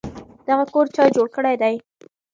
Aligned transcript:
دغه 0.47 0.65
کور 0.73 0.85
چا 0.95 1.03
جوړ 1.15 1.27
کړی 1.35 1.55
دی؟ 1.61 1.75